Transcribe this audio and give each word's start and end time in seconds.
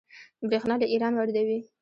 بریښنا 0.49 0.75
له 0.81 0.87
ایران 0.93 1.13
واردوي 1.15 1.59